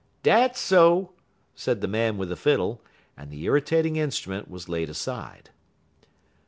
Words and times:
"Dat's 0.23 0.59
so," 0.59 1.11
said 1.53 1.79
the 1.81 1.87
man 1.87 2.17
with 2.17 2.29
the 2.29 2.35
fiddle, 2.35 2.81
and 3.15 3.29
the 3.29 3.43
irritating 3.43 3.97
instrument 3.97 4.49
was 4.49 4.67
laid 4.67 4.89
aside. 4.89 5.51